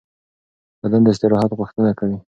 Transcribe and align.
بدن 0.83 1.01
د 1.03 1.07
استراحت 1.13 1.51
غوښتنه 1.59 1.91
کوي. 1.99 2.17